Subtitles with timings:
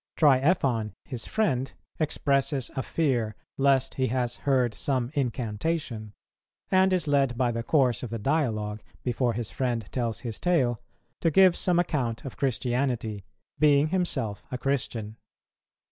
[0.17, 6.13] Triephon, his friend, expresses a fear lest he has heard some incantation,
[6.71, 10.81] and is led by the course of the dialogue, before his friend tells his tale,
[11.19, 13.25] to give some account of Christianity,
[13.59, 15.17] being himself a Christian.